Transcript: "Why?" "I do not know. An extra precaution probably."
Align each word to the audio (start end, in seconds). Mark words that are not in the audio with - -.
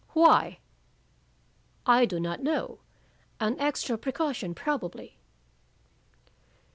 "Why?" 0.13 0.57
"I 1.85 2.05
do 2.07 2.19
not 2.19 2.41
know. 2.41 2.79
An 3.39 3.55
extra 3.59 3.99
precaution 3.99 4.55
probably." 4.55 5.19